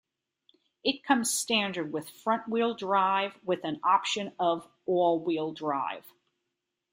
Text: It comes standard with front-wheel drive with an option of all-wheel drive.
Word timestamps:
It 0.83 1.03
comes 1.03 1.31
standard 1.31 1.93
with 1.93 2.09
front-wheel 2.09 2.73
drive 2.73 3.37
with 3.43 3.63
an 3.63 3.79
option 3.83 4.33
of 4.39 4.67
all-wheel 4.87 5.53
drive. 5.53 6.11